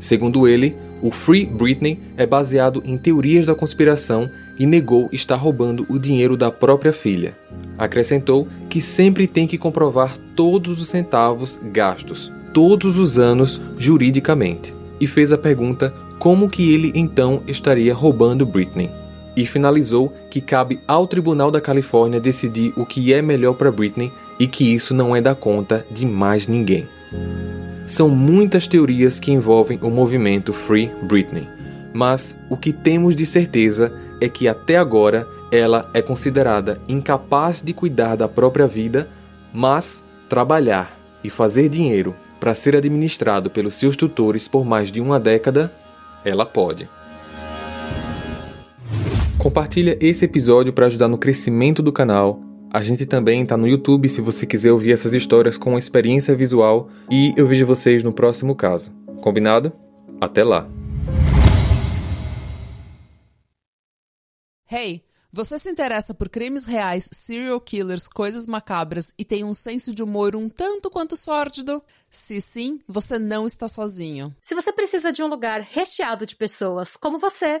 [0.00, 5.86] Segundo ele, o Free Britney é baseado em teorias da conspiração e negou estar roubando
[5.88, 7.38] o dinheiro da própria filha.
[7.78, 15.06] Acrescentou que sempre tem que comprovar todos os centavos gastos, todos os anos, juridicamente, e
[15.06, 19.01] fez a pergunta como que ele então estaria roubando Britney.
[19.36, 24.12] E finalizou que cabe ao Tribunal da Califórnia decidir o que é melhor para Britney
[24.38, 26.86] e que isso não é da conta de mais ninguém.
[27.86, 31.48] São muitas teorias que envolvem o movimento Free Britney,
[31.92, 37.74] mas o que temos de certeza é que até agora ela é considerada incapaz de
[37.74, 39.08] cuidar da própria vida,
[39.52, 45.20] mas trabalhar e fazer dinheiro para ser administrado pelos seus tutores por mais de uma
[45.20, 45.72] década,
[46.24, 46.88] ela pode.
[49.42, 52.40] Compartilha esse episódio para ajudar no crescimento do canal
[52.70, 56.88] a gente também está no YouTube se você quiser ouvir essas histórias com experiência visual
[57.10, 58.90] e eu vejo vocês no próximo caso.
[59.20, 59.72] Combinado?
[60.20, 60.66] Até lá.
[64.70, 69.94] Hey, você se interessa por crimes reais, serial killers, coisas macabras e tem um senso
[69.94, 71.82] de humor um tanto quanto sórdido?
[72.10, 74.34] Se sim, você não está sozinho.
[74.40, 77.60] Se você precisa de um lugar recheado de pessoas como você,